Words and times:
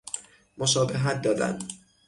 مشابهت 0.57 1.21
دادن 1.21 1.59